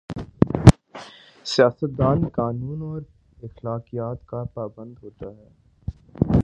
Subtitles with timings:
[1.45, 3.01] سیاست دان قانون اور
[3.43, 5.49] اخلاقیات کا پابند ہو تا ہے۔